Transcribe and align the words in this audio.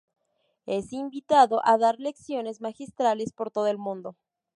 Es 0.65 0.93
invitado 0.93 1.61
a 1.63 1.77
dar 1.77 1.99
lecciones 1.99 2.59
magistrales 2.59 3.33
por 3.33 3.51
todo 3.51 3.67
el 3.67 3.77
mundo. 3.77 4.15